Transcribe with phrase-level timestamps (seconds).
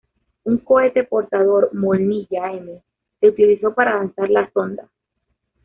[0.51, 2.81] Un cohete portador Molniya-M
[3.19, 4.89] se utilizó para lanzar la sonda.